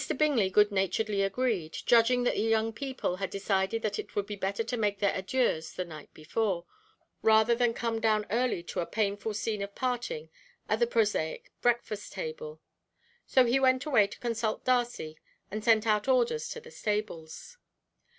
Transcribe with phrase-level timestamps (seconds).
[0.17, 4.35] Bingley good naturedly agreed, judging that the young people had decided that it would be
[4.35, 6.65] better to make their adieux the night before,
[7.21, 10.31] rather than come down early to a painful scene of parting
[10.67, 12.59] at the prosaic breakfast table,
[13.27, 15.19] so he went away to consult Darcy,
[15.51, 17.59] and send out orders to the stables.